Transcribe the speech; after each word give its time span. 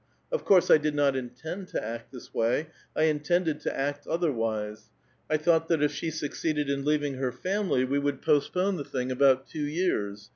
Of 0.31 0.45
course, 0.45 0.71
I 0.71 0.79
did 0.79 0.95
not 0.95 1.15
intend 1.15 1.67
to 1.67 1.83
act 1.85 2.11
this 2.11 2.33
way; 2.33 2.69
Z 2.97 3.07
intended 3.07 3.59
to 3.59 3.79
act 3.79 4.07
otherwise. 4.07 4.89
I 5.29 5.37
thought 5.37 5.67
that 5.67 5.83
if 5.83 5.91
she 5.91 6.09
succeeded 6.09 6.71
ill 6.71 6.79
leaving 6.79 7.17
her 7.17 7.31
family, 7.31 7.85
we 7.85 7.99
would 7.99 8.23
postpone 8.23 8.77
the 8.77 8.83
thing 8.83 9.11
about 9.11 9.45
"two 9.47 9.67
3'ears. 9.67 10.29